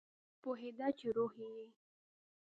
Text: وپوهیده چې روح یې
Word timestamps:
وپوهیده 0.35 0.87
چې 0.99 1.07
روح 1.17 1.33
یې 1.47 1.63